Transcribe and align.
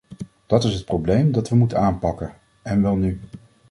Dat 0.45 0.63
is 0.63 0.73
het 0.73 0.85
probleem 0.85 1.31
dat 1.31 1.49
we 1.49 1.55
moeten 1.55 1.79
aanpakken, 1.79 2.33
en 2.61 2.81
wel 2.81 2.95
nu. 2.95 3.19